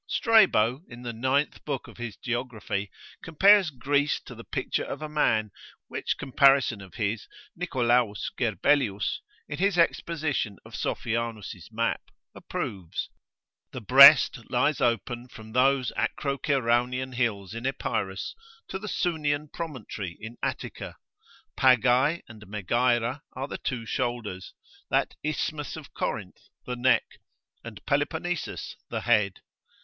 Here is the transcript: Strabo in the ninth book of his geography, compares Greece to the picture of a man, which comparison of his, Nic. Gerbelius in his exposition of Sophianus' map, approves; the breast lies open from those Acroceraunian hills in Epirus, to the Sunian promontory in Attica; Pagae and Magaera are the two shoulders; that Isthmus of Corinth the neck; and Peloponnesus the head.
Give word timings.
Strabo 0.07 0.81
in 0.87 1.03
the 1.03 1.13
ninth 1.13 1.63
book 1.63 1.87
of 1.87 1.97
his 1.97 2.17
geography, 2.17 2.89
compares 3.21 3.69
Greece 3.69 4.19
to 4.21 4.33
the 4.33 4.43
picture 4.43 4.83
of 4.83 4.99
a 4.99 5.07
man, 5.07 5.51
which 5.89 6.17
comparison 6.17 6.81
of 6.81 6.95
his, 6.95 7.27
Nic. 7.55 7.69
Gerbelius 7.69 9.21
in 9.47 9.59
his 9.59 9.77
exposition 9.77 10.57
of 10.65 10.73
Sophianus' 10.73 11.71
map, 11.71 12.01
approves; 12.33 13.11
the 13.73 13.79
breast 13.79 14.49
lies 14.49 14.81
open 14.81 15.27
from 15.27 15.51
those 15.51 15.91
Acroceraunian 15.95 17.13
hills 17.13 17.53
in 17.53 17.67
Epirus, 17.67 18.33
to 18.69 18.79
the 18.79 18.87
Sunian 18.89 19.49
promontory 19.53 20.17
in 20.19 20.35
Attica; 20.41 20.95
Pagae 21.55 22.23
and 22.27 22.41
Magaera 22.47 23.21
are 23.33 23.47
the 23.47 23.59
two 23.59 23.85
shoulders; 23.85 24.55
that 24.89 25.13
Isthmus 25.21 25.75
of 25.75 25.93
Corinth 25.93 26.47
the 26.65 26.75
neck; 26.75 27.19
and 27.63 27.85
Peloponnesus 27.85 28.77
the 28.89 29.01
head. 29.01 29.41